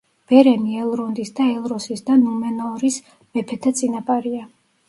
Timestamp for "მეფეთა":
3.19-3.79